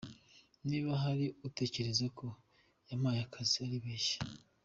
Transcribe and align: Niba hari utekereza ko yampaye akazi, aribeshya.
Niba 0.67 0.91
hari 1.03 1.25
utekereza 1.47 2.05
ko 2.17 2.25
yampaye 2.89 3.19
akazi, 3.25 3.55
aribeshya. 3.65 4.17